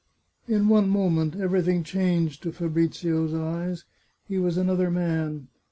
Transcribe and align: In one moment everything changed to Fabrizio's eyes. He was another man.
In 0.47 0.67
one 0.67 0.89
moment 0.89 1.35
everything 1.35 1.83
changed 1.83 2.41
to 2.41 2.51
Fabrizio's 2.51 3.35
eyes. 3.35 3.85
He 4.27 4.39
was 4.39 4.57
another 4.57 4.89
man. 4.89 5.47